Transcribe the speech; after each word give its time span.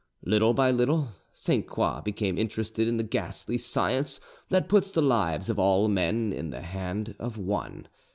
Little 0.25 0.55
by 0.55 0.71
little 0.71 1.09
Sainte 1.31 1.67
Croix 1.67 2.01
became 2.03 2.35
interested 2.35 2.87
in 2.87 2.97
the 2.97 3.03
ghastly 3.03 3.59
science 3.59 4.19
that 4.49 4.67
puts 4.67 4.89
the 4.89 4.99
lives 5.03 5.47
of 5.47 5.59
all 5.59 5.87
men 5.89 6.33
in 6.33 6.49
the 6.49 6.61
hand 6.61 7.13
of 7.19 7.37
one. 7.37 7.87